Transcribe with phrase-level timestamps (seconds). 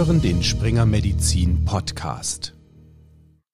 [0.00, 2.54] hören den Springer Medizin Podcast.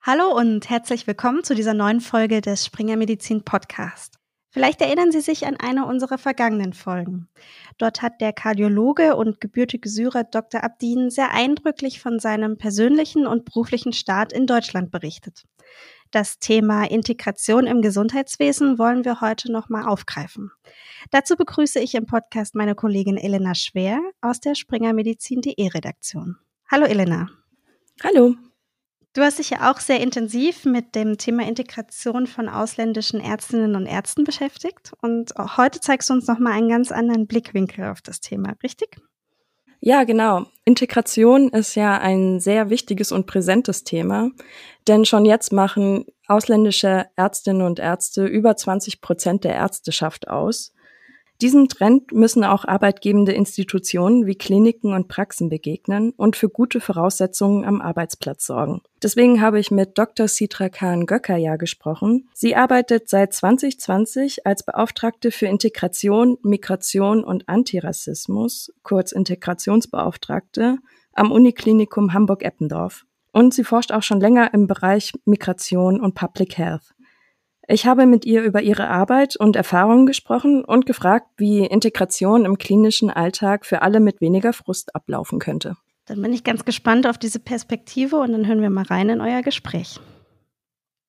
[0.00, 4.14] Hallo und herzlich willkommen zu dieser neuen Folge des Springer Medizin Podcast.
[4.50, 7.26] Vielleicht erinnern Sie sich an eine unserer vergangenen Folgen.
[7.78, 10.62] Dort hat der Kardiologe und gebürtige Syrer Dr.
[10.62, 15.42] Abdin sehr eindrücklich von seinem persönlichen und beruflichen Start in Deutschland berichtet.
[16.16, 20.50] Das Thema Integration im Gesundheitswesen wollen wir heute nochmal aufgreifen.
[21.10, 26.38] Dazu begrüße ich im Podcast meine Kollegin Elena Schwer aus der Springermedizin.de Redaktion.
[26.70, 27.28] Hallo Elena.
[28.02, 28.34] Hallo.
[29.12, 33.84] Du hast dich ja auch sehr intensiv mit dem Thema Integration von ausländischen Ärztinnen und
[33.84, 38.54] Ärzten beschäftigt und heute zeigst du uns nochmal einen ganz anderen Blickwinkel auf das Thema,
[38.62, 38.96] richtig?
[39.86, 40.46] Ja, genau.
[40.64, 44.32] Integration ist ja ein sehr wichtiges und präsentes Thema,
[44.88, 50.72] denn schon jetzt machen ausländische Ärztinnen und Ärzte über 20 Prozent der Ärzteschaft aus.
[51.42, 57.64] Diesem Trend müssen auch arbeitgebende Institutionen wie Kliniken und Praxen begegnen und für gute Voraussetzungen
[57.64, 58.80] am Arbeitsplatz sorgen.
[59.02, 60.28] Deswegen habe ich mit Dr.
[60.28, 62.28] Sitra Khan Gökaya gesprochen.
[62.32, 70.78] Sie arbeitet seit 2020 als Beauftragte für Integration, Migration und Antirassismus, kurz Integrationsbeauftragte,
[71.12, 73.04] am Uniklinikum Hamburg-Eppendorf.
[73.32, 76.94] Und sie forscht auch schon länger im Bereich Migration und Public Health.
[77.68, 82.58] Ich habe mit ihr über ihre Arbeit und Erfahrungen gesprochen und gefragt, wie Integration im
[82.58, 85.76] klinischen Alltag für alle mit weniger Frust ablaufen könnte.
[86.04, 89.20] Dann bin ich ganz gespannt auf diese Perspektive und dann hören wir mal rein in
[89.20, 89.98] euer Gespräch.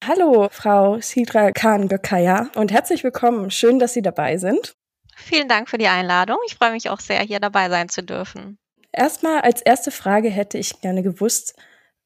[0.03, 3.51] Hallo, Frau Sidra Khan Gökaya und herzlich willkommen.
[3.51, 4.75] Schön, dass Sie dabei sind.
[5.15, 6.37] Vielen Dank für die Einladung.
[6.47, 8.57] Ich freue mich auch sehr, hier dabei sein zu dürfen.
[8.91, 11.55] Erstmal als erste Frage hätte ich gerne gewusst,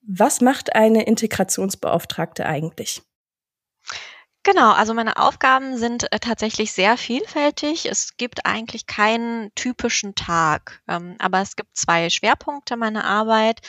[0.02, 3.02] was macht eine Integrationsbeauftragte eigentlich?
[4.44, 7.86] Genau, also meine Aufgaben sind äh, tatsächlich sehr vielfältig.
[7.86, 13.62] Es gibt eigentlich keinen typischen Tag, ähm, aber es gibt zwei Schwerpunkte meiner Arbeit.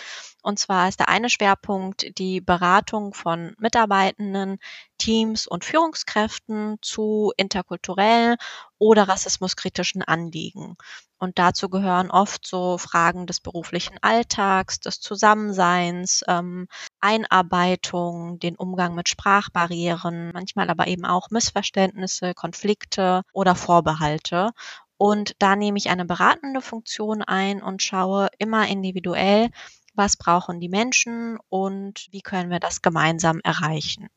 [0.42, 4.58] Und zwar ist der eine Schwerpunkt die Beratung von Mitarbeitenden,
[4.98, 8.36] Teams und Führungskräften zu interkulturellen
[8.78, 10.76] oder rassismuskritischen Anliegen.
[11.18, 16.66] Und dazu gehören oft so Fragen des beruflichen Alltags, des Zusammenseins, ähm,
[17.00, 24.50] Einarbeitung, den Umgang mit Sprachbarrieren, manchmal aber eben auch Missverständnisse, Konflikte oder Vorbehalte.
[24.96, 29.50] Und da nehme ich eine beratende Funktion ein und schaue immer individuell,
[29.94, 34.08] was brauchen die Menschen und wie können wir das gemeinsam erreichen.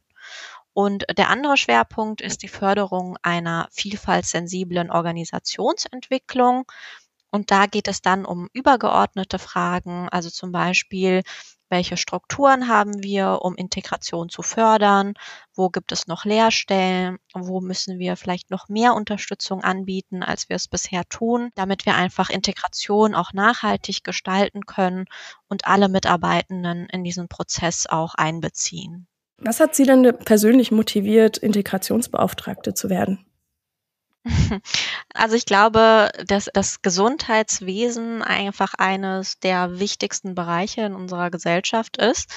[0.74, 6.66] Und der andere Schwerpunkt ist die Förderung einer vielfaltssensiblen Organisationsentwicklung.
[7.32, 11.24] Und da geht es dann um übergeordnete Fragen, also zum Beispiel,
[11.70, 15.14] welche Strukturen haben wir, um Integration zu fördern?
[15.54, 17.18] Wo gibt es noch Leerstellen?
[17.34, 21.96] Wo müssen wir vielleicht noch mehr Unterstützung anbieten, als wir es bisher tun, damit wir
[21.96, 25.06] einfach Integration auch nachhaltig gestalten können
[25.48, 29.08] und alle Mitarbeitenden in diesen Prozess auch einbeziehen?
[29.38, 33.26] Was hat Sie denn persönlich motiviert, Integrationsbeauftragte zu werden?
[35.14, 42.30] Also ich glaube, dass das Gesundheitswesen einfach eines der wichtigsten Bereiche in unserer Gesellschaft ist.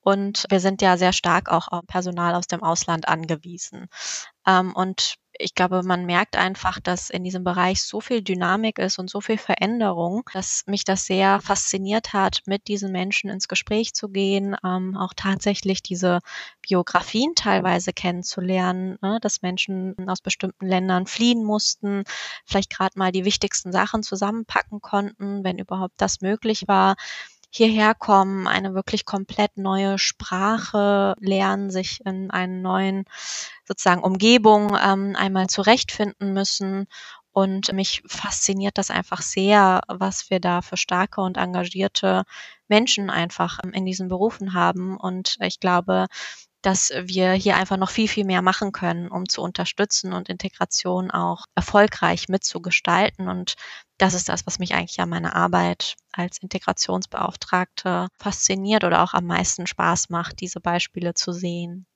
[0.00, 3.88] Und wir sind ja sehr stark auch auf Personal aus dem Ausland angewiesen.
[4.46, 8.98] Ähm, und ich glaube, man merkt einfach, dass in diesem Bereich so viel Dynamik ist
[8.98, 13.94] und so viel Veränderung, dass mich das sehr fasziniert hat, mit diesen Menschen ins Gespräch
[13.94, 16.20] zu gehen, ähm, auch tatsächlich diese
[16.62, 22.04] Biografien teilweise kennenzulernen, ne, dass Menschen aus bestimmten Ländern fliehen mussten,
[22.44, 26.96] vielleicht gerade mal die wichtigsten Sachen zusammenpacken konnten, wenn überhaupt das möglich war
[27.50, 33.04] hierher kommen, eine wirklich komplett neue Sprache lernen, sich in einen neuen
[33.64, 36.86] sozusagen Umgebung ähm, einmal zurechtfinden müssen.
[37.32, 42.24] Und mich fasziniert das einfach sehr, was wir da für starke und engagierte
[42.68, 44.96] Menschen einfach ähm, in diesen Berufen haben.
[44.96, 46.06] Und ich glaube,
[46.62, 51.10] dass wir hier einfach noch viel, viel mehr machen können, um zu unterstützen und Integration
[51.10, 53.28] auch erfolgreich mitzugestalten.
[53.28, 53.54] Und
[53.98, 59.26] das ist das, was mich eigentlich an meiner Arbeit als Integrationsbeauftragte fasziniert oder auch am
[59.26, 61.86] meisten Spaß macht, diese Beispiele zu sehen.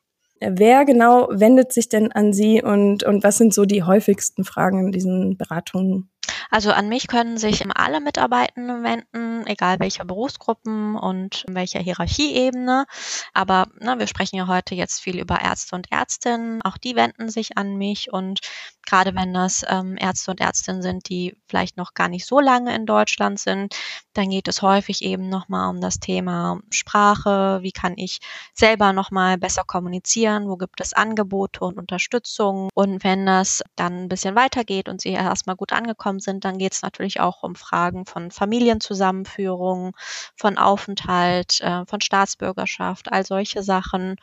[0.41, 4.87] Wer genau wendet sich denn an Sie und, und was sind so die häufigsten Fragen
[4.87, 6.10] in diesen Beratungen?
[6.51, 12.87] Also an mich können sich alle Mitarbeitenden wenden, egal welche Berufsgruppen und welcher Hierarchieebene.
[13.33, 16.61] Aber ne, wir sprechen ja heute jetzt viel über Ärzte und Ärztinnen.
[16.63, 18.41] Auch die wenden sich an mich und
[18.87, 22.75] gerade wenn das ähm, Ärzte und Ärztinnen sind, die vielleicht noch gar nicht so lange
[22.75, 23.75] in Deutschland sind,
[24.15, 27.61] dann geht es häufig eben nochmal um das Thema Sprache.
[27.63, 28.19] Wie kann ich
[28.53, 30.49] selber nochmal besser kommunizieren?
[30.49, 32.69] Wo gibt es Angebote und Unterstützung?
[32.75, 36.75] Und wenn das dann ein bisschen weitergeht und sie erstmal gut angekommen sind, Dann geht
[36.75, 39.97] es natürlich auch um Fragen von Familienzusammenführung,
[40.37, 44.17] von Aufenthalt, äh, von Staatsbürgerschaft, all solche Sachen.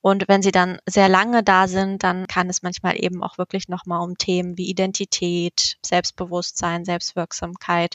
[0.00, 3.68] Und wenn sie dann sehr lange da sind, dann kann es manchmal eben auch wirklich
[3.68, 7.94] nochmal um Themen wie Identität, Selbstbewusstsein, Selbstwirksamkeit,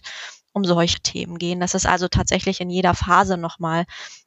[0.54, 1.60] um solche Themen gehen.
[1.60, 3.86] Das ist also tatsächlich in jeder Phase nochmal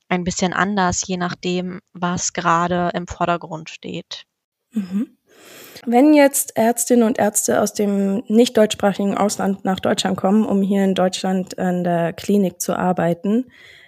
[0.08, 4.26] ein bisschen anders, je nachdem, was gerade im Vordergrund steht.
[4.70, 5.16] Mhm.
[5.86, 10.84] Wenn jetzt Ärztinnen und Ärzte aus dem nicht deutschsprachigen Ausland nach Deutschland kommen, um hier
[10.84, 13.46] in Deutschland an der Klinik zu arbeiten,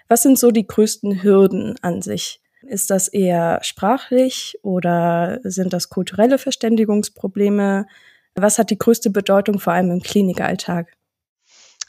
[0.08, 2.40] was sind so die größten Hürden an sich?
[2.66, 7.86] Ist das eher sprachlich oder sind das kulturelle Verständigungsprobleme?
[8.34, 10.96] Was hat die größte Bedeutung vor allem im Klinikalltag?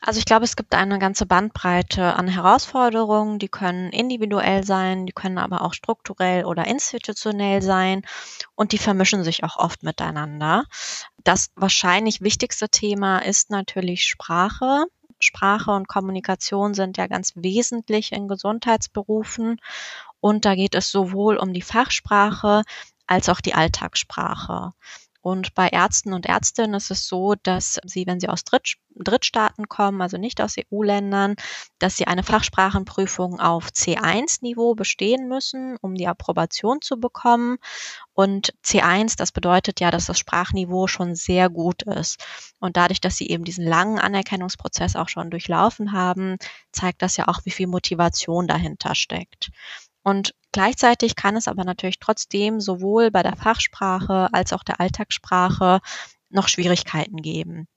[0.07, 5.13] Also ich glaube, es gibt eine ganze Bandbreite an Herausforderungen, die können individuell sein, die
[5.13, 8.04] können aber auch strukturell oder institutionell sein
[8.54, 10.66] und die vermischen sich auch oft miteinander.
[11.24, 14.86] Das wahrscheinlich wichtigste Thema ist natürlich Sprache.
[15.18, 19.60] Sprache und Kommunikation sind ja ganz wesentlich in Gesundheitsberufen
[20.19, 22.62] und da geht es sowohl um die Fachsprache
[23.08, 24.74] als auch die Alltagssprache.
[25.25, 29.68] Und bei Ärzten und Ärztinnen ist es so, dass sie, wenn sie aus Dritt, Drittstaaten
[29.68, 31.33] kommen, also nicht aus EU-Ländern,
[31.80, 37.57] dass sie eine Fachsprachenprüfung auf C1-Niveau bestehen müssen, um die Approbation zu bekommen.
[38.13, 42.24] Und C1, das bedeutet ja, dass das Sprachniveau schon sehr gut ist.
[42.60, 46.38] Und dadurch, dass sie eben diesen langen Anerkennungsprozess auch schon durchlaufen haben,
[46.72, 49.50] zeigt das ja auch, wie viel Motivation dahinter steckt.
[50.04, 55.81] Und gleichzeitig kann es aber natürlich trotzdem sowohl bei der Fachsprache als auch der Alltagssprache
[56.30, 57.68] noch Schwierigkeiten geben.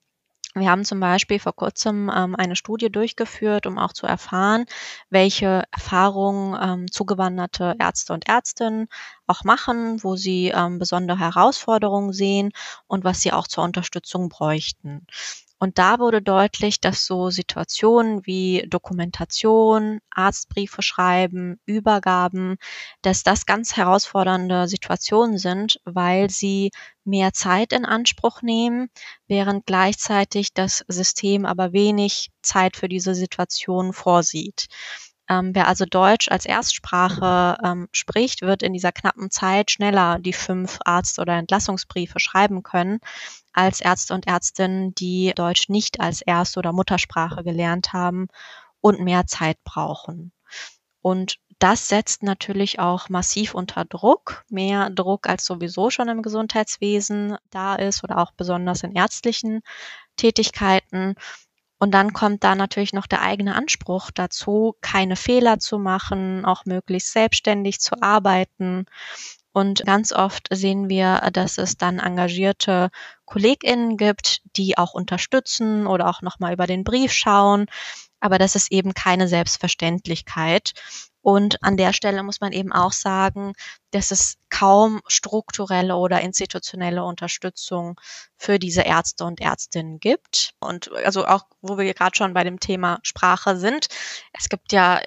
[0.55, 4.65] Wir haben zum Beispiel vor kurzem ähm, eine Studie durchgeführt, um auch zu erfahren,
[5.09, 8.87] welche Erfahrungen ähm, zugewanderte Ärzte und Ärztinnen
[9.27, 12.53] auch machen, wo sie ähm, besondere Herausforderungen sehen
[12.87, 15.05] und was sie auch zur Unterstützung bräuchten.
[15.59, 22.57] Und da wurde deutlich, dass so Situationen wie Dokumentation, Arztbriefe schreiben, Übergaben,
[23.01, 26.71] dass das ganz herausfordernde Situationen sind, weil sie
[27.03, 28.89] mehr Zeit in Anspruch nehmen,
[29.27, 34.67] während gleichzeitig das System aber wenig Zeit für diese Situation vorsieht.
[35.29, 40.33] Ähm, wer also Deutsch als Erstsprache ähm, spricht, wird in dieser knappen Zeit schneller die
[40.33, 42.99] fünf Arzt- oder Entlassungsbriefe schreiben können,
[43.53, 48.27] als Ärzte und Ärztinnen, die Deutsch nicht als Erst- oder Muttersprache gelernt haben
[48.81, 50.31] und mehr Zeit brauchen.
[51.01, 57.37] Und das setzt natürlich auch massiv unter Druck, mehr Druck als sowieso schon im Gesundheitswesen
[57.49, 59.61] da ist oder auch besonders in ärztlichen
[60.15, 61.15] Tätigkeiten.
[61.79, 66.65] Und dann kommt da natürlich noch der eigene Anspruch dazu, keine Fehler zu machen, auch
[66.65, 68.85] möglichst selbstständig zu arbeiten.
[69.53, 72.89] Und ganz oft sehen wir, dass es dann engagierte
[73.25, 77.65] KollegInnen gibt, die auch unterstützen oder auch nochmal über den Brief schauen.
[78.19, 80.73] Aber das ist eben keine Selbstverständlichkeit.
[81.21, 83.53] Und an der Stelle muss man eben auch sagen,
[83.91, 87.99] dass es kaum strukturelle oder institutionelle Unterstützung
[88.37, 90.53] für diese Ärzte und Ärztinnen gibt.
[90.59, 93.87] Und also auch, wo wir gerade schon bei dem Thema Sprache sind,
[94.33, 95.01] es gibt ja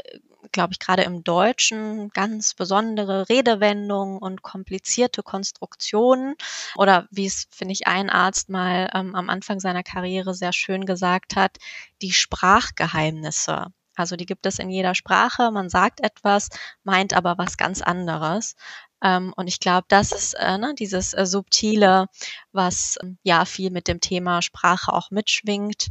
[0.51, 6.35] glaube ich, gerade im Deutschen ganz besondere Redewendungen und komplizierte Konstruktionen.
[6.77, 10.85] Oder wie es, finde ich, ein Arzt mal ähm, am Anfang seiner Karriere sehr schön
[10.87, 11.59] gesagt hat,
[12.03, 13.67] die Sprachgeheimnisse.
[13.95, 15.51] Also die gibt es in jeder Sprache.
[15.51, 16.49] Man sagt etwas,
[16.83, 18.55] meint aber was ganz anderes.
[19.03, 22.07] Ähm, und ich glaube, das ist äh, ne, dieses äh, Subtile,
[22.53, 25.89] was ähm, ja viel mit dem Thema Sprache auch mitschwingt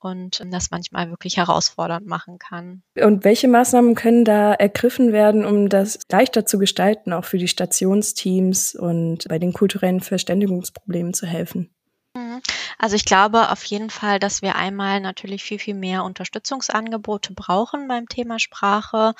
[0.00, 2.82] und das manchmal wirklich herausfordernd machen kann.
[3.00, 7.48] Und welche Maßnahmen können da ergriffen werden, um das leichter zu gestalten, auch für die
[7.48, 11.74] Stationsteams und bei den kulturellen Verständigungsproblemen zu helfen?
[12.14, 12.40] Mhm.
[12.78, 17.86] Also ich glaube auf jeden Fall, dass wir einmal natürlich viel, viel mehr Unterstützungsangebote brauchen
[17.88, 19.14] beim Thema Sprache.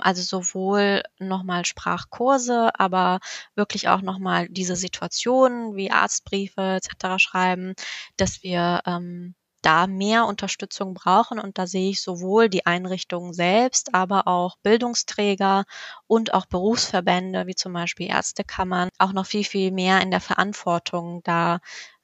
[0.00, 3.20] Also sowohl nochmal Sprachkurse, aber
[3.54, 7.18] wirklich auch nochmal diese Situationen wie Arztbriefe etc.
[7.18, 7.74] schreiben,
[8.16, 11.38] dass wir ähm, da mehr Unterstützung brauchen.
[11.38, 15.64] Und da sehe ich sowohl die Einrichtungen selbst, aber auch Bildungsträger
[16.06, 21.22] und auch Berufsverbände, wie zum Beispiel Ärztekammern, auch noch viel, viel mehr in der Verantwortung,
[21.24, 21.60] da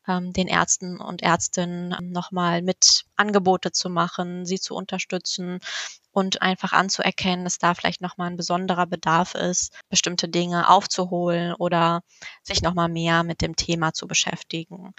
[0.08, 5.60] ähm, den Ärzten und Ärztinnen ähm, nochmal mit Angebote zu machen, sie zu unterstützen
[6.12, 12.02] und einfach anzuerkennen, dass da vielleicht nochmal ein besonderer Bedarf ist, bestimmte Dinge aufzuholen oder
[12.42, 14.92] sich nochmal mehr mit dem Thema zu beschäftigen.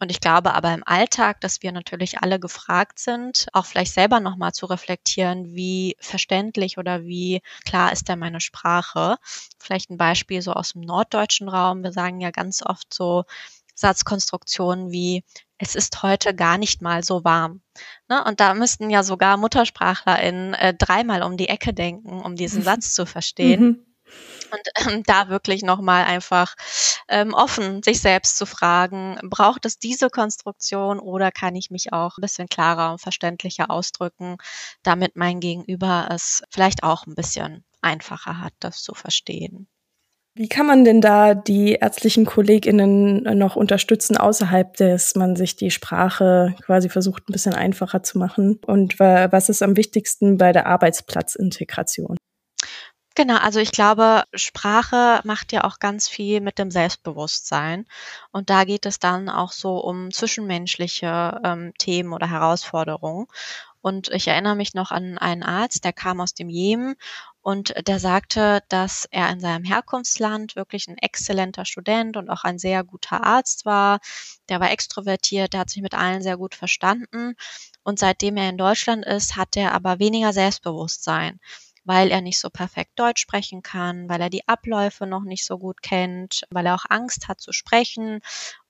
[0.00, 4.20] Und ich glaube aber im Alltag, dass wir natürlich alle gefragt sind, auch vielleicht selber
[4.20, 9.16] nochmal zu reflektieren, wie verständlich oder wie klar ist denn meine Sprache.
[9.58, 11.84] Vielleicht ein Beispiel so aus dem norddeutschen Raum.
[11.84, 13.24] Wir sagen ja ganz oft so
[13.74, 15.24] Satzkonstruktionen wie
[15.58, 17.62] es ist heute gar nicht mal so warm.
[18.08, 18.22] Ne?
[18.24, 22.94] Und da müssten ja sogar MuttersprachlerInnen äh, dreimal um die Ecke denken, um diesen Satz
[22.94, 23.62] zu verstehen.
[23.62, 23.86] Mhm.
[24.52, 26.54] Und ähm, da wirklich nochmal einfach
[27.08, 32.18] ähm, offen sich selbst zu fragen, braucht es diese Konstruktion oder kann ich mich auch
[32.18, 34.36] ein bisschen klarer und verständlicher ausdrücken,
[34.82, 39.66] damit mein Gegenüber es vielleicht auch ein bisschen einfacher hat, das zu verstehen.
[40.36, 45.70] Wie kann man denn da die ärztlichen KollegInnen noch unterstützen, außerhalb des man sich die
[45.70, 48.58] Sprache quasi versucht, ein bisschen einfacher zu machen?
[48.66, 52.16] Und was ist am wichtigsten bei der Arbeitsplatzintegration?
[53.16, 57.86] Genau, also ich glaube, Sprache macht ja auch ganz viel mit dem Selbstbewusstsein.
[58.32, 63.26] Und da geht es dann auch so um zwischenmenschliche ähm, Themen oder Herausforderungen.
[63.82, 66.96] Und ich erinnere mich noch an einen Arzt, der kam aus dem Jemen
[67.44, 72.58] und der sagte, dass er in seinem Herkunftsland wirklich ein exzellenter Student und auch ein
[72.58, 74.00] sehr guter Arzt war.
[74.48, 77.34] Der war extrovertiert, der hat sich mit allen sehr gut verstanden.
[77.82, 81.38] Und seitdem er in Deutschland ist, hat er aber weniger Selbstbewusstsein
[81.86, 85.58] weil er nicht so perfekt Deutsch sprechen kann, weil er die Abläufe noch nicht so
[85.58, 88.20] gut kennt, weil er auch Angst hat zu sprechen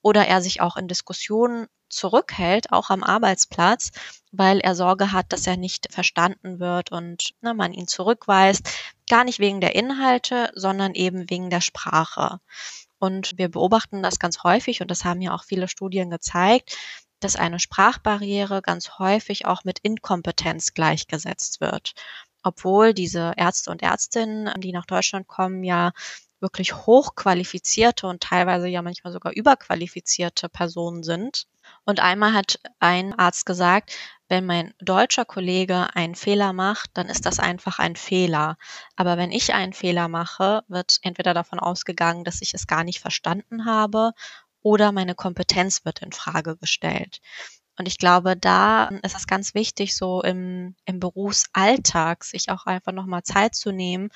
[0.03, 3.91] oder er sich auch in Diskussionen zurückhält, auch am Arbeitsplatz,
[4.33, 8.69] weil er Sorge hat, dass er nicht verstanden wird und ne, man ihn zurückweist.
[9.09, 12.41] Gar nicht wegen der Inhalte, sondern eben wegen der Sprache.
[12.99, 16.77] Und wir beobachten das ganz häufig und das haben ja auch viele Studien gezeigt,
[17.21, 21.95] dass eine Sprachbarriere ganz häufig auch mit Inkompetenz gleichgesetzt wird
[22.45, 25.93] obwohl diese Ärzte und Ärztinnen, die nach Deutschland kommen, ja
[26.41, 31.47] wirklich hochqualifizierte und teilweise ja manchmal sogar überqualifizierte Personen sind.
[31.85, 33.97] Und einmal hat ein Arzt gesagt,
[34.29, 38.57] wenn mein deutscher Kollege einen Fehler macht, dann ist das einfach ein Fehler.
[38.97, 43.01] Aber wenn ich einen Fehler mache, wird entweder davon ausgegangen, dass ich es gar nicht
[43.01, 44.13] verstanden habe
[44.63, 47.21] oder meine Kompetenz wird in Frage gestellt.
[47.77, 52.93] Und ich glaube, da ist es ganz wichtig, so im, im Berufsalltag sich auch einfach
[52.93, 54.11] nochmal Zeit zu nehmen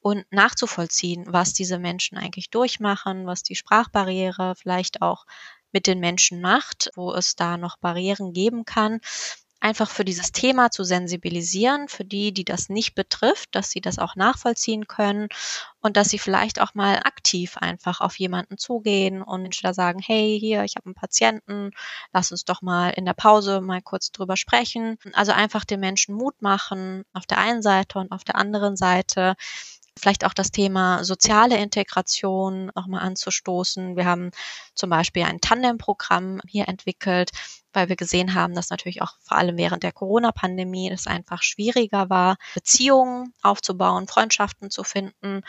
[0.00, 5.24] und nachzuvollziehen, was diese Menschen eigentlich durchmachen, was die Sprachbarriere vielleicht auch
[5.72, 9.00] mit den Menschen macht, wo es da noch Barrieren geben kann
[9.62, 13.98] einfach für dieses Thema zu sensibilisieren, für die, die das nicht betrifft, dass sie das
[13.98, 15.28] auch nachvollziehen können
[15.80, 20.36] und dass sie vielleicht auch mal aktiv einfach auf jemanden zugehen und da sagen, hey,
[20.38, 21.70] hier, ich habe einen Patienten,
[22.12, 24.98] lass uns doch mal in der Pause mal kurz drüber sprechen.
[25.12, 29.36] Also einfach den Menschen Mut machen auf der einen Seite und auf der anderen Seite
[29.98, 33.96] vielleicht auch das Thema soziale Integration auch mal anzustoßen.
[33.96, 34.30] Wir haben
[34.74, 37.30] zum Beispiel ein Tandem-Programm hier entwickelt,
[37.72, 42.10] weil wir gesehen haben, dass natürlich auch vor allem während der Corona-Pandemie es einfach schwieriger
[42.10, 45.42] war, Beziehungen aufzubauen, Freundschaften zu finden.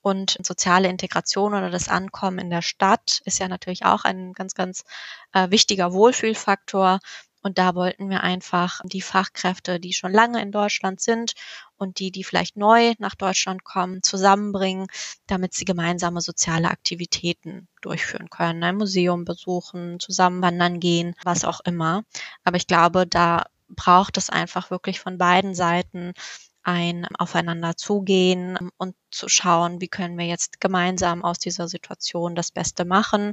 [0.00, 4.54] Und soziale Integration oder das Ankommen in der Stadt ist ja natürlich auch ein ganz,
[4.54, 4.84] ganz
[5.32, 7.00] äh, wichtiger Wohlfühlfaktor.
[7.42, 11.34] Und da wollten wir einfach die Fachkräfte, die schon lange in Deutschland sind
[11.76, 14.88] und die, die vielleicht neu nach Deutschland kommen, zusammenbringen,
[15.26, 21.60] damit sie gemeinsame soziale Aktivitäten durchführen können, ein Museum besuchen, zusammen wandern gehen, was auch
[21.60, 22.02] immer.
[22.44, 26.14] Aber ich glaube, da braucht es einfach wirklich von beiden Seiten
[26.62, 32.50] ein Aufeinander zugehen und zu schauen, wie können wir jetzt gemeinsam aus dieser Situation das
[32.50, 33.32] Beste machen.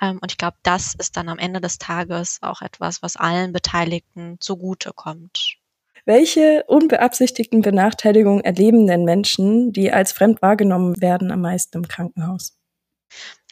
[0.00, 3.52] Ähm, und ich glaube, das ist dann am Ende des Tages auch etwas, was allen
[3.52, 5.58] Beteiligten zugutekommt.
[6.04, 12.58] Welche unbeabsichtigten Benachteiligungen erleben denn Menschen, die als fremd wahrgenommen werden, am meisten im Krankenhaus?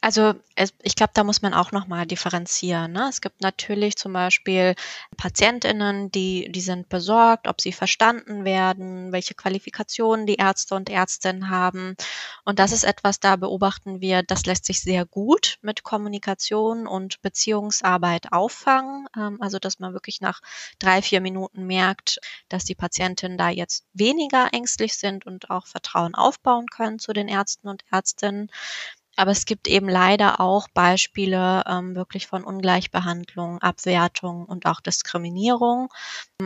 [0.02, 2.92] Also es, ich glaube, da muss man auch nochmal differenzieren.
[2.92, 3.06] Ne?
[3.10, 4.74] Es gibt natürlich zum Beispiel
[5.18, 11.50] PatientInnen, die, die sind besorgt, ob sie verstanden werden, welche Qualifikationen die Ärzte und Ärztinnen
[11.50, 11.96] haben.
[12.44, 17.20] Und das ist etwas, da beobachten wir, das lässt sich sehr gut mit Kommunikation und
[17.20, 19.06] Beziehungsarbeit auffangen.
[19.16, 20.40] Ähm, also dass man wirklich nach
[20.78, 26.14] drei, vier Minuten merkt, dass die Patientinnen da jetzt weniger ängstlich sind und auch Vertrauen
[26.14, 28.50] aufbauen können zu den Ärzten und Ärztinnen.
[29.20, 35.92] Aber es gibt eben leider auch Beispiele ähm, wirklich von Ungleichbehandlung, Abwertung und auch Diskriminierung.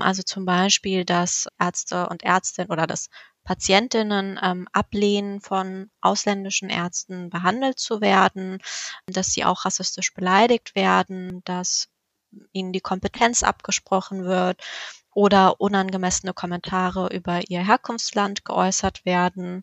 [0.00, 3.10] Also zum Beispiel, dass Ärzte und Ärztinnen oder dass
[3.44, 8.58] Patientinnen ähm, ablehnen, von ausländischen Ärzten behandelt zu werden,
[9.06, 11.86] dass sie auch rassistisch beleidigt werden, dass
[12.50, 14.60] ihnen die Kompetenz abgesprochen wird
[15.14, 19.62] oder unangemessene Kommentare über ihr Herkunftsland geäußert werden.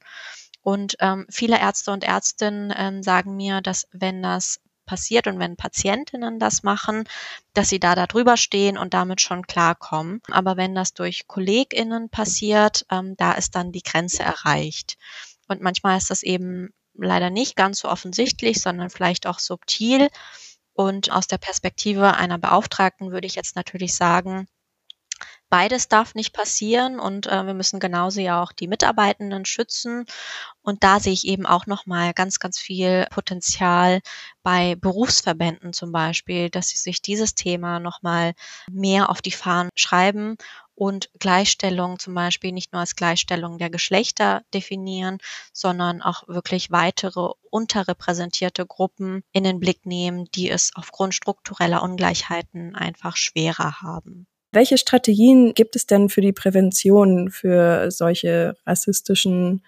[0.62, 5.56] Und ähm, viele Ärzte und Ärztinnen ähm, sagen mir, dass wenn das passiert und wenn
[5.56, 7.06] Patientinnen das machen,
[7.54, 10.22] dass sie da drüber stehen und damit schon klarkommen.
[10.30, 14.98] Aber wenn das durch KollegInnen passiert, ähm, da ist dann die Grenze erreicht.
[15.48, 20.10] Und manchmal ist das eben leider nicht ganz so offensichtlich, sondern vielleicht auch subtil.
[20.74, 24.48] Und aus der Perspektive einer Beauftragten würde ich jetzt natürlich sagen,
[25.52, 30.06] Beides darf nicht passieren und äh, wir müssen genauso ja auch die Mitarbeitenden schützen.
[30.62, 34.00] Und da sehe ich eben auch nochmal ganz, ganz viel Potenzial
[34.44, 38.34] bei Berufsverbänden zum Beispiel, dass sie sich dieses Thema nochmal
[38.72, 40.38] mehr auf die Fahnen schreiben
[40.74, 45.18] und Gleichstellung zum Beispiel nicht nur als Gleichstellung der Geschlechter definieren,
[45.52, 52.74] sondern auch wirklich weitere unterrepräsentierte Gruppen in den Blick nehmen, die es aufgrund struktureller Ungleichheiten
[52.74, 54.28] einfach schwerer haben.
[54.52, 59.64] Welche Strategien gibt es denn für die Prävention für solche rassistischen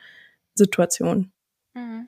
[0.56, 1.32] Situationen?
[1.74, 2.08] Mhm.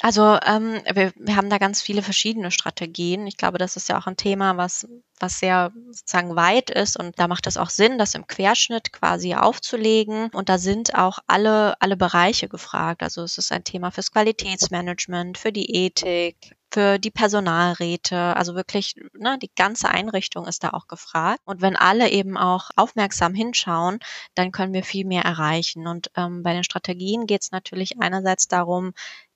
[0.00, 3.26] Also ähm, wir, wir haben da ganz viele verschiedene Strategien.
[3.26, 4.86] Ich glaube, das ist ja auch ein Thema, was,
[5.18, 9.34] was sehr sozusagen weit ist und da macht es auch Sinn, das im Querschnitt quasi
[9.34, 10.28] aufzulegen.
[10.34, 13.02] Und da sind auch alle, alle Bereiche gefragt.
[13.02, 18.96] Also es ist ein Thema fürs Qualitätsmanagement, für die Ethik, für die Personalräte, also wirklich,
[19.12, 21.40] ne, die ganze Einrichtung ist da auch gefragt.
[21.44, 24.00] Und wenn alle eben auch aufmerksam hinschauen,
[24.34, 25.86] dann können wir viel mehr erreichen.
[25.86, 28.92] Und ähm, bei den Strategien geht es natürlich einerseits darum,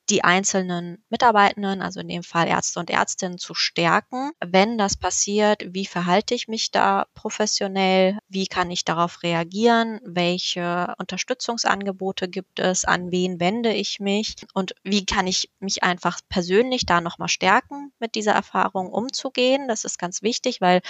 [0.09, 4.31] die einzelnen Mitarbeitenden, also in dem Fall Ärzte und Ärztinnen, zu stärken.
[4.43, 8.17] Wenn das passiert, wie verhalte ich mich da professionell?
[8.27, 9.99] Wie kann ich darauf reagieren?
[10.03, 12.85] Welche Unterstützungsangebote gibt es?
[12.85, 14.35] An wen wende ich mich?
[14.53, 19.67] Und wie kann ich mich einfach persönlich da nochmal stärken, mit dieser Erfahrung umzugehen?
[19.67, 20.81] Das ist ganz wichtig, weil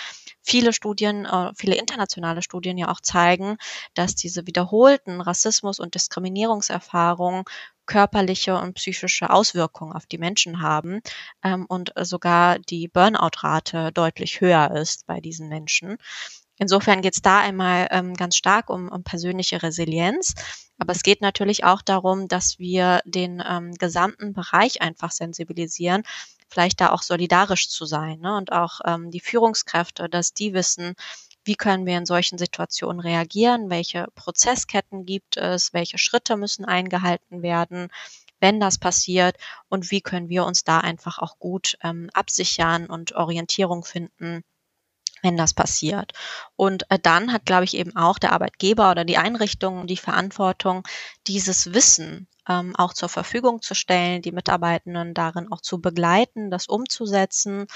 [0.41, 3.57] viele Studien, äh, viele internationale Studien ja auch zeigen,
[3.93, 7.43] dass diese wiederholten Rassismus- und Diskriminierungserfahrungen
[7.89, 11.01] körperliche und psychische Auswirkungen auf die Menschen haben
[11.43, 15.97] ähm, und sogar die Burnout-Rate deutlich höher ist bei diesen Menschen.
[16.57, 20.35] Insofern geht es da einmal ähm, ganz stark um, um persönliche Resilienz.
[20.77, 26.03] Aber es geht natürlich auch darum, dass wir den ähm, gesamten Bereich einfach sensibilisieren,
[26.47, 28.37] vielleicht da auch solidarisch zu sein ne?
[28.37, 30.93] und auch ähm, die Führungskräfte, dass die wissen,
[31.43, 37.41] wie können wir in solchen Situationen reagieren, welche Prozessketten gibt es, welche Schritte müssen eingehalten
[37.41, 37.89] werden,
[38.39, 39.37] wenn das passiert?
[39.67, 44.43] Und wie können wir uns da einfach auch gut ähm, absichern und Orientierung finden,
[45.21, 46.13] wenn das passiert.
[46.55, 50.87] Und äh, dann hat, glaube ich, eben auch der Arbeitgeber oder die Einrichtung die Verantwortung,
[51.27, 56.67] dieses Wissen ähm, auch zur Verfügung zu stellen, die Mitarbeitenden darin auch zu begleiten, das
[56.67, 57.67] umzusetzen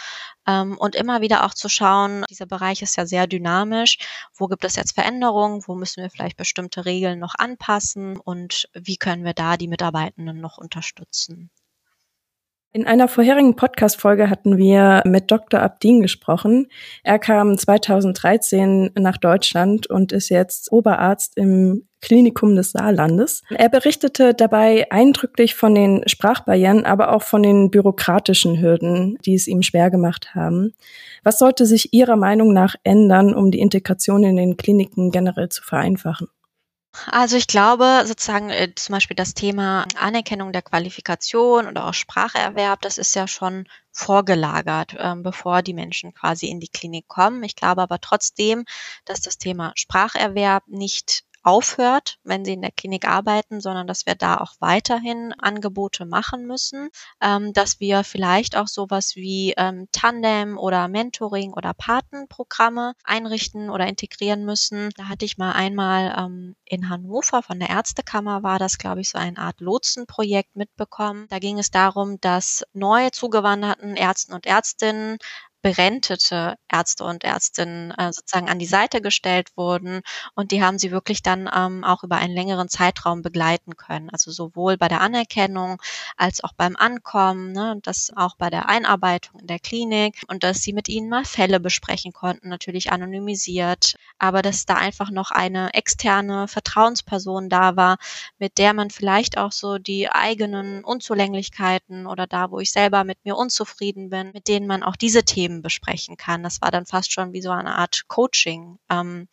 [0.48, 4.00] ähm, und immer wieder auch zu schauen, dieser Bereich ist ja sehr dynamisch,
[4.36, 8.18] wo gibt es jetzt Veränderungen, wo müssen wir vielleicht bestimmte Regeln noch anpassen?
[8.18, 11.50] Und wie können wir da die Mitarbeitenden noch unterstützen.
[12.76, 15.60] In einer vorherigen Podcast-Folge hatten wir mit Dr.
[15.60, 16.66] Abdin gesprochen.
[17.04, 23.44] Er kam 2013 nach Deutschland und ist jetzt Oberarzt im Klinikum des Saarlandes.
[23.52, 29.48] Er berichtete dabei eindrücklich von den Sprachbarrieren, aber auch von den bürokratischen Hürden, die es
[29.48, 30.74] ihm schwer gemacht haben.
[31.24, 35.62] Was sollte sich Ihrer Meinung nach ändern, um die Integration in den Kliniken generell zu
[35.62, 36.28] vereinfachen?
[37.08, 42.82] Also ich glaube sozusagen äh, zum Beispiel das Thema Anerkennung der Qualifikation oder auch Spracherwerb,
[42.82, 47.44] das ist ja schon vorgelagert, ähm, bevor die Menschen quasi in die Klinik kommen.
[47.44, 48.66] Ich glaube aber trotzdem,
[49.06, 54.16] dass das Thema Spracherwerb nicht aufhört, wenn sie in der Klinik arbeiten, sondern dass wir
[54.16, 56.90] da auch weiterhin Angebote machen müssen,
[57.22, 63.88] ähm, dass wir vielleicht auch sowas wie ähm, Tandem oder Mentoring oder Patenprogramme einrichten oder
[63.88, 64.90] integrieren müssen.
[64.96, 69.10] Da hatte ich mal einmal ähm, in Hannover von der Ärztekammer war das, glaube ich,
[69.10, 71.28] so eine Art Lotsenprojekt mitbekommen.
[71.30, 75.18] Da ging es darum, dass neu zugewanderten Ärzten und Ärztinnen
[75.64, 80.02] berentete Ärzte und Ärztinnen äh, sozusagen an die Seite gestellt wurden
[80.36, 84.10] und die haben sie wirklich dann ähm, auch über einen längeren Zeitraum begleiten können.
[84.12, 85.82] Also sowohl bei der Anerkennung
[86.18, 90.44] als auch beim Ankommen, ne, und das auch bei der Einarbeitung in der Klinik und
[90.44, 95.32] dass sie mit ihnen mal Fälle besprechen konnten, natürlich anonymisiert, aber dass da einfach noch
[95.32, 97.98] eine externe Vertrauensperson da war,
[98.38, 103.24] mit der man vielleicht auch so die eigenen Unzulänglichkeiten oder da, wo ich selber mit
[103.24, 106.44] mir unzufrieden bin, mit denen man auch diese Themen Themen besprechen kann.
[106.44, 108.80] Das war dann fast schon wie so eine Art Coaching.
[108.90, 109.28] Ähm,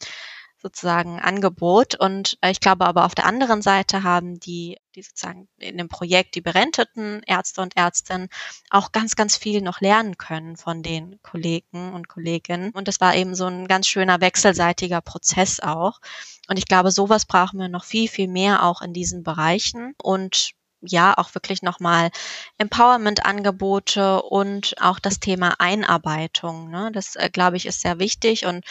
[0.62, 1.94] sozusagen Angebot.
[1.94, 5.88] Und äh, ich glaube aber auf der anderen Seite haben die, die sozusagen in dem
[5.88, 8.28] Projekt die berenteten Ärzte und Ärztinnen
[8.68, 12.72] auch ganz, ganz viel noch lernen können von den Kollegen und Kolleginnen.
[12.72, 15.98] Und das war eben so ein ganz schöner wechselseitiger Prozess auch.
[16.46, 19.94] Und ich glaube, sowas brauchen wir noch viel, viel mehr auch in diesen Bereichen.
[20.02, 20.50] Und
[20.82, 22.10] ja auch wirklich nochmal
[22.58, 26.70] Empowerment-Angebote und auch das Thema Einarbeitung.
[26.70, 26.90] Ne?
[26.92, 28.64] Das, äh, glaube ich, ist sehr wichtig und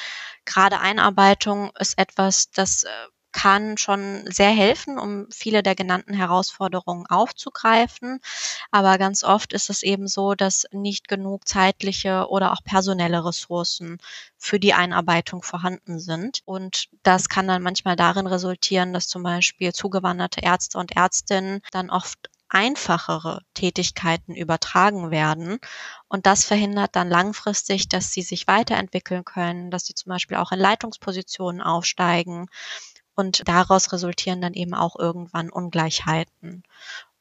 [0.45, 2.89] gerade Einarbeitung ist etwas, das äh,
[3.31, 8.19] kann schon sehr helfen, um viele der genannten Herausforderungen aufzugreifen.
[8.71, 13.97] Aber ganz oft ist es eben so, dass nicht genug zeitliche oder auch personelle Ressourcen
[14.37, 16.41] für die Einarbeitung vorhanden sind.
[16.45, 21.89] Und das kann dann manchmal darin resultieren, dass zum Beispiel zugewanderte Ärzte und Ärztinnen dann
[21.89, 25.59] oft einfachere Tätigkeiten übertragen werden.
[26.07, 30.51] Und das verhindert dann langfristig, dass sie sich weiterentwickeln können, dass sie zum Beispiel auch
[30.51, 32.47] in Leitungspositionen aufsteigen
[33.19, 36.63] und daraus resultieren dann eben auch irgendwann Ungleichheiten.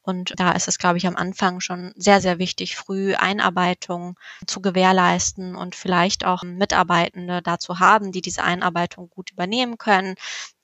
[0.00, 4.62] Und da ist es, glaube ich, am Anfang schon sehr, sehr wichtig, früh Einarbeitung zu
[4.62, 10.14] gewährleisten und vielleicht auch Mitarbeitende dazu haben, die diese Einarbeitung gut übernehmen können,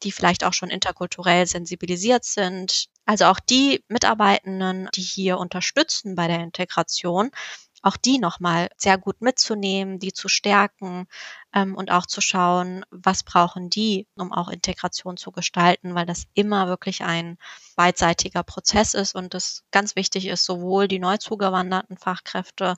[0.04, 2.86] die vielleicht auch schon interkulturell sensibilisiert sind.
[3.04, 7.32] Also auch die Mitarbeitenden, die hier unterstützen bei der Integration,
[7.84, 11.06] auch die nochmal sehr gut mitzunehmen, die zu stärken
[11.54, 16.24] ähm, und auch zu schauen, was brauchen die, um auch Integration zu gestalten, weil das
[16.32, 17.36] immer wirklich ein
[17.76, 22.76] beidseitiger Prozess ist und es ganz wichtig ist, sowohl die neu zugewanderten Fachkräfte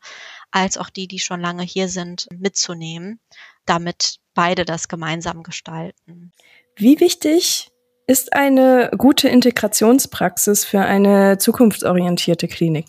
[0.51, 3.21] als auch die, die schon lange hier sind, mitzunehmen,
[3.65, 6.33] damit beide das gemeinsam gestalten.
[6.75, 7.71] Wie wichtig
[8.09, 12.87] ist eine gute Integrationspraxis für eine zukunftsorientierte Klinik?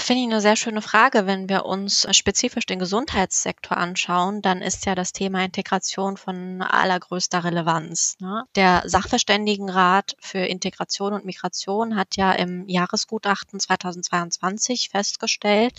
[0.00, 1.26] Finde ich eine sehr schöne Frage.
[1.26, 7.44] Wenn wir uns spezifisch den Gesundheitssektor anschauen, dann ist ja das Thema Integration von allergrößter
[7.44, 8.16] Relevanz.
[8.18, 8.44] Ne?
[8.56, 15.74] Der Sachverständigenrat für Integration und Migration hat ja im Jahresgutachten 2022 festgestellt,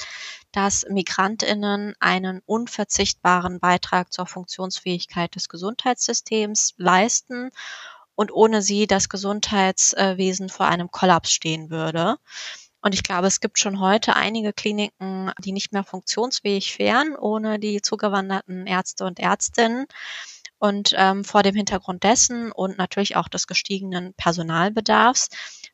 [0.51, 7.49] dass Migrantinnen einen unverzichtbaren Beitrag zur Funktionsfähigkeit des Gesundheitssystems leisten
[8.13, 12.17] und ohne sie das Gesundheitswesen vor einem Kollaps stehen würde.
[12.81, 17.59] Und ich glaube, es gibt schon heute einige Kliniken, die nicht mehr funktionsfähig wären ohne
[17.59, 19.85] die zugewanderten Ärzte und Ärztinnen.
[20.57, 25.29] Und ähm, vor dem Hintergrund dessen und natürlich auch des gestiegenen Personalbedarfs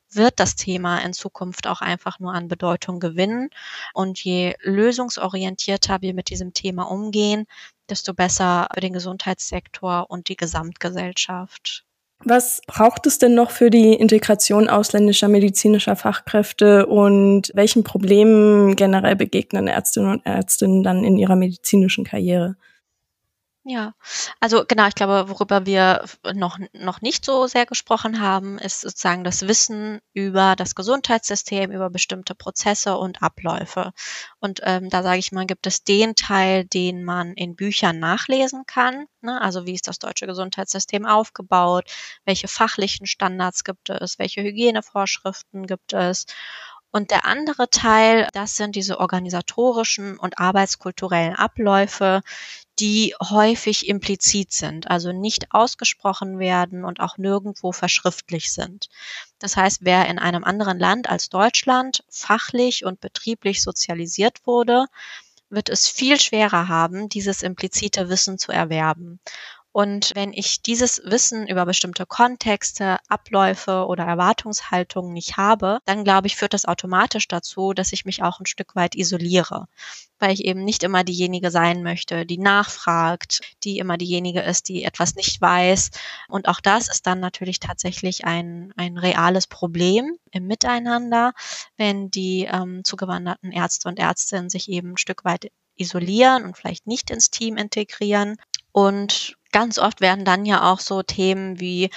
[0.10, 3.50] wird das Thema in Zukunft auch einfach nur an Bedeutung gewinnen.
[3.94, 7.46] Und je lösungsorientierter wir mit diesem Thema umgehen,
[7.90, 11.87] desto besser für den Gesundheitssektor und die Gesamtgesellschaft.
[12.24, 19.16] Was braucht es denn noch für die Integration ausländischer medizinischer Fachkräfte und welchen Problemen generell
[19.16, 22.56] begegnen Ärztinnen und Ärztinnen dann in ihrer medizinischen Karriere?
[23.70, 23.94] Ja,
[24.40, 29.26] also genau, ich glaube, worüber wir noch, noch nicht so sehr gesprochen haben, ist sozusagen
[29.26, 33.92] das Wissen über das Gesundheitssystem, über bestimmte Prozesse und Abläufe.
[34.40, 38.64] Und ähm, da sage ich mal, gibt es den Teil, den man in Büchern nachlesen
[38.68, 39.06] kann.
[39.20, 39.42] Ne?
[39.42, 41.92] Also wie ist das deutsche Gesundheitssystem aufgebaut?
[42.24, 44.18] Welche fachlichen Standards gibt es?
[44.18, 46.26] Welche Hygienevorschriften gibt es?
[46.92, 52.22] Und der andere Teil, das sind diese organisatorischen und arbeitskulturellen Abläufe,
[52.80, 58.88] die häufig implizit sind, also nicht ausgesprochen werden und auch nirgendwo verschriftlich sind.
[59.40, 64.86] Das heißt, wer in einem anderen Land als Deutschland fachlich und betrieblich sozialisiert wurde,
[65.50, 69.20] wird es viel schwerer haben, dieses implizite Wissen zu erwerben.
[69.72, 76.28] Und wenn ich dieses Wissen über bestimmte Kontexte, Abläufe oder Erwartungshaltungen nicht habe, dann glaube
[76.28, 79.68] ich, führt das automatisch dazu, dass ich mich auch ein Stück weit isoliere,
[80.18, 84.84] weil ich eben nicht immer diejenige sein möchte, die nachfragt, die immer diejenige ist, die
[84.84, 85.92] etwas nicht weiß.
[86.28, 91.34] Und auch das ist dann natürlich tatsächlich ein, ein reales Problem im Miteinander,
[91.76, 96.88] wenn die ähm, zugewanderten Ärzte und Ärztinnen sich eben ein Stück weit isolieren und vielleicht
[96.88, 98.38] nicht ins Team integrieren.
[98.72, 101.90] Und ganz oft werden dann ja auch so Themen wie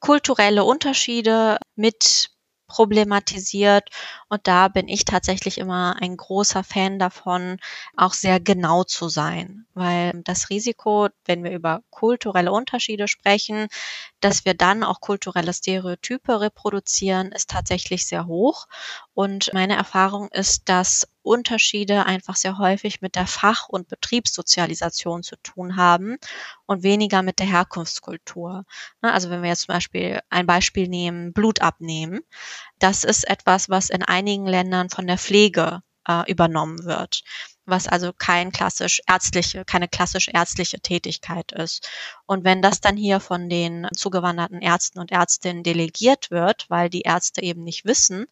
[0.00, 2.30] kulturelle Unterschiede mit
[2.68, 3.88] problematisiert.
[4.28, 7.58] Und da bin ich tatsächlich immer ein großer Fan davon,
[7.96, 13.68] auch sehr genau zu sein, weil das Risiko, wenn wir über kulturelle Unterschiede sprechen,
[14.20, 18.66] dass wir dann auch kulturelle Stereotype reproduzieren, ist tatsächlich sehr hoch.
[19.14, 25.36] Und meine Erfahrung ist, dass Unterschiede einfach sehr häufig mit der Fach- und Betriebssozialisation zu
[25.42, 26.18] tun haben
[26.66, 28.64] und weniger mit der Herkunftskultur.
[29.02, 32.20] Ne, also wenn wir jetzt zum Beispiel ein Beispiel nehmen, Blut abnehmen,
[32.78, 37.22] das ist etwas, was in einigen Ländern von der Pflege äh, übernommen wird
[37.66, 41.88] was also kein klassisch ärztliche, keine klassisch ärztliche Tätigkeit ist.
[42.24, 47.02] Und wenn das dann hier von den zugewanderten Ärzten und Ärztinnen delegiert wird, weil die
[47.02, 48.26] Ärzte eben nicht wissen,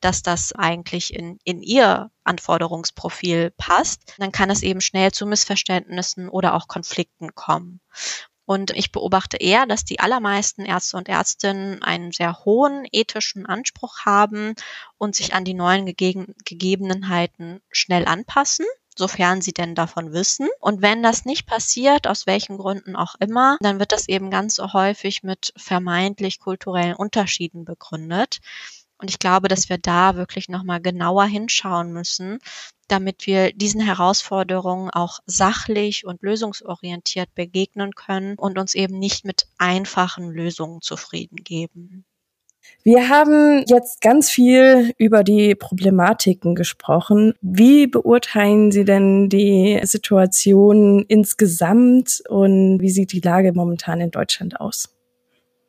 [0.00, 6.28] dass das eigentlich in, in ihr Anforderungsprofil passt, dann kann es eben schnell zu Missverständnissen
[6.28, 7.80] oder auch Konflikten kommen.
[8.50, 14.00] Und ich beobachte eher, dass die allermeisten Ärzte und Ärztinnen einen sehr hohen ethischen Anspruch
[14.04, 14.56] haben
[14.98, 18.66] und sich an die neuen Gegebenheiten schnell anpassen
[18.98, 20.48] sofern sie denn davon wissen.
[20.58, 24.58] Und wenn das nicht passiert, aus welchen Gründen auch immer, dann wird das eben ganz
[24.58, 28.40] häufig mit vermeintlich kulturellen Unterschieden begründet.
[28.98, 32.40] Und ich glaube, dass wir da wirklich nochmal genauer hinschauen müssen,
[32.90, 39.46] damit wir diesen Herausforderungen auch sachlich und lösungsorientiert begegnen können und uns eben nicht mit
[39.58, 42.04] einfachen Lösungen zufrieden geben.
[42.82, 47.34] Wir haben jetzt ganz viel über die Problematiken gesprochen.
[47.40, 54.60] Wie beurteilen Sie denn die Situation insgesamt und wie sieht die Lage momentan in Deutschland
[54.60, 54.88] aus?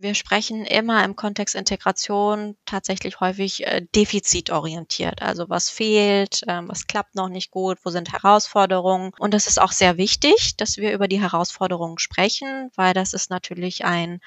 [0.01, 5.21] Wir sprechen immer im Kontext Integration tatsächlich häufig äh, defizitorientiert.
[5.21, 9.11] Also was fehlt, äh, was klappt noch nicht gut, wo sind Herausforderungen.
[9.19, 13.29] Und es ist auch sehr wichtig, dass wir über die Herausforderungen sprechen, weil das ist
[13.29, 14.21] natürlich ein,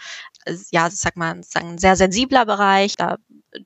[0.70, 2.96] ja, sag mal, ein sehr sensibler Bereich.
[2.96, 3.16] Da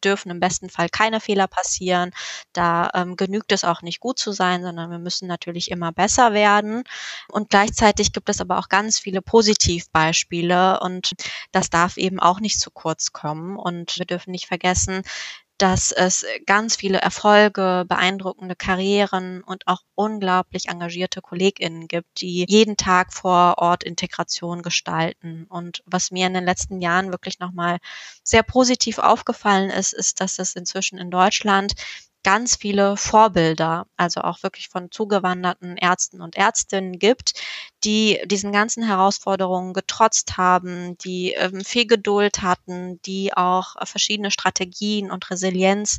[0.05, 2.11] dürfen im besten Fall keine Fehler passieren.
[2.53, 6.33] Da ähm, genügt es auch nicht gut zu sein, sondern wir müssen natürlich immer besser
[6.33, 6.85] werden.
[7.29, 11.13] Und gleichzeitig gibt es aber auch ganz viele Positivbeispiele und
[11.53, 13.57] das darf eben auch nicht zu kurz kommen.
[13.57, 15.03] Und wir dürfen nicht vergessen,
[15.59, 22.77] dass es ganz viele Erfolge, beeindruckende Karrieren und auch unglaublich engagierte KollegInnen gibt, die jeden
[22.77, 25.47] Tag vor Ort Integration gestalten.
[25.49, 27.79] Und was mir in den letzten Jahren wirklich nochmal
[28.23, 31.75] sehr positiv aufgefallen ist, ist, dass es inzwischen in Deutschland
[32.25, 37.41] ganz viele Vorbilder, also auch wirklich von zugewanderten Ärzten und Ärztinnen gibt,
[37.85, 45.11] die diesen ganzen Herausforderungen getrotzt haben, die ähm, viel Geduld hatten, die auch verschiedene Strategien
[45.11, 45.99] und Resilienz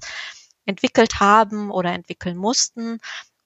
[0.66, 3.00] entwickelt haben oder entwickeln mussten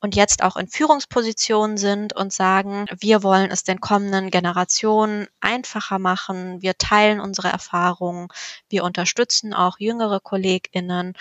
[0.03, 5.97] und jetzt auch in Führungspositionen sind und sagen, wir wollen es den kommenden Generationen einfacher
[5.97, 8.27] machen, wir teilen unsere Erfahrungen,
[8.67, 11.13] wir unterstützen auch jüngere Kolleginnen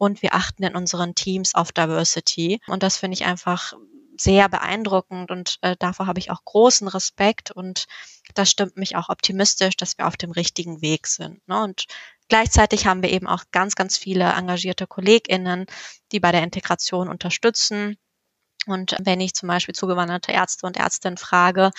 [0.00, 2.58] und wir achten in unseren Teams auf Diversity.
[2.66, 3.74] Und das finde ich einfach
[4.18, 7.84] sehr beeindruckend und äh, davor habe ich auch großen Respekt und
[8.34, 11.46] das stimmt mich auch optimistisch, dass wir auf dem richtigen Weg sind.
[11.48, 11.62] Ne?
[11.62, 11.84] Und
[12.28, 15.66] gleichzeitig haben wir eben auch ganz, ganz viele engagierte KollegInnen,
[16.12, 17.98] die bei der Integration unterstützen.
[18.66, 21.70] Und wenn ich zum Beispiel zugewanderte Ärzte und Ärztinnen frage,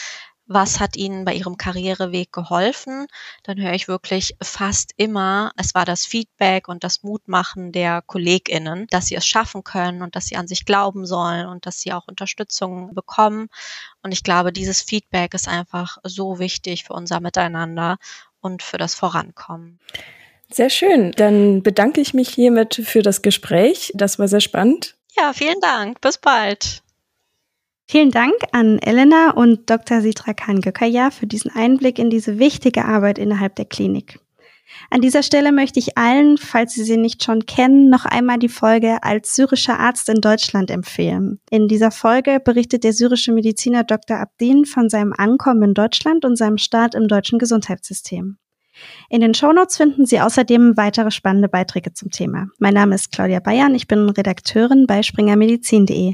[0.53, 3.07] was hat ihnen bei ihrem Karriereweg geholfen,
[3.43, 8.87] dann höre ich wirklich fast immer, es war das Feedback und das Mutmachen der KollegInnen,
[8.89, 11.93] dass sie es schaffen können und dass sie an sich glauben sollen und dass sie
[11.93, 13.49] auch Unterstützung bekommen.
[14.03, 17.97] Und ich glaube, dieses Feedback ist einfach so wichtig für unser Miteinander
[18.41, 19.79] und für das Vorankommen.
[20.49, 21.11] Sehr schön.
[21.13, 23.91] Dann bedanke ich mich hiermit für das Gespräch.
[23.95, 24.95] Das war sehr spannend.
[25.15, 26.01] Ja, vielen Dank.
[26.01, 26.80] Bis bald.
[27.91, 29.99] Vielen Dank an Elena und Dr.
[29.99, 34.17] Sitra Khan-Gökaya für diesen Einblick in diese wichtige Arbeit innerhalb der Klinik.
[34.89, 38.47] An dieser Stelle möchte ich allen, falls Sie sie nicht schon kennen, noch einmal die
[38.47, 41.41] Folge als syrischer Arzt in Deutschland empfehlen.
[41.49, 44.19] In dieser Folge berichtet der syrische Mediziner Dr.
[44.19, 48.37] Abdin von seinem Ankommen in Deutschland und seinem Start im deutschen Gesundheitssystem.
[49.09, 52.47] In den Shownotes finden Sie außerdem weitere spannende Beiträge zum Thema.
[52.57, 56.13] Mein Name ist Claudia Bayern, ich bin Redakteurin bei springermedizin.de.